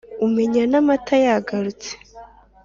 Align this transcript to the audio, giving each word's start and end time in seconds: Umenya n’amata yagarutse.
Umenya 0.25 0.63
n’amata 0.71 1.15
yagarutse. 1.25 1.91